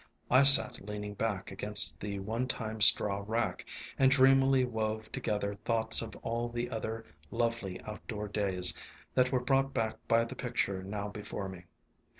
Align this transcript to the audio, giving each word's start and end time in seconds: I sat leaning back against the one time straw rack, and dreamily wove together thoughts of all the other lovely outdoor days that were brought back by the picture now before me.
I 0.31 0.41
sat 0.41 0.81
leaning 0.89 1.13
back 1.13 1.51
against 1.51 1.99
the 1.99 2.17
one 2.17 2.47
time 2.47 2.81
straw 2.81 3.23
rack, 3.27 3.63
and 3.99 4.09
dreamily 4.09 4.65
wove 4.65 5.11
together 5.11 5.53
thoughts 5.63 6.01
of 6.01 6.15
all 6.23 6.49
the 6.49 6.71
other 6.71 7.05
lovely 7.29 7.79
outdoor 7.83 8.27
days 8.27 8.75
that 9.13 9.31
were 9.31 9.39
brought 9.41 9.75
back 9.75 9.97
by 10.07 10.25
the 10.25 10.35
picture 10.35 10.81
now 10.81 11.07
before 11.09 11.47
me. 11.49 11.65